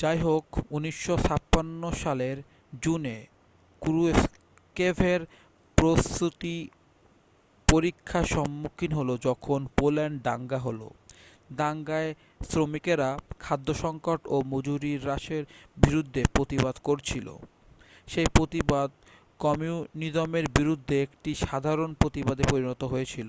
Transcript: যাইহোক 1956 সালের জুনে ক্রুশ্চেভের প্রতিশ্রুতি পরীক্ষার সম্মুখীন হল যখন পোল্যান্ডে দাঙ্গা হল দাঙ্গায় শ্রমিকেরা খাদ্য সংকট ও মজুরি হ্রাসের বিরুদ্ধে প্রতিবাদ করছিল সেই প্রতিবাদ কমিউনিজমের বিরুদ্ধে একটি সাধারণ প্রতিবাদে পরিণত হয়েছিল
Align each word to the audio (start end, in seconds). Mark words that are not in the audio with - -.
যাইহোক 0.00 0.46
1956 0.70 1.92
সালের 2.02 2.36
জুনে 2.82 3.16
ক্রুশ্চেভের 3.82 5.20
প্রতিশ্রুতি 5.78 6.56
পরীক্ষার 7.68 8.24
সম্মুখীন 8.26 8.92
হল 8.92 9.10
যখন 9.18 9.60
পোল্যান্ডে 9.76 10.22
দাঙ্গা 10.22 10.58
হল 10.58 10.80
দাঙ্গায় 11.52 12.10
শ্রমিকেরা 12.50 13.08
খাদ্য 13.38 13.68
সংকট 13.74 14.20
ও 14.26 14.36
মজুরি 14.46 14.92
হ্রাসের 14.96 15.42
বিরুদ্ধে 15.76 16.22
প্রতিবাদ 16.32 16.76
করছিল 16.84 17.26
সেই 18.08 18.28
প্রতিবাদ 18.34 18.88
কমিউনিজমের 19.40 20.46
বিরুদ্ধে 20.48 20.94
একটি 21.02 21.30
সাধারণ 21.44 21.90
প্রতিবাদে 21.94 22.44
পরিণত 22.50 22.82
হয়েছিল 22.84 23.28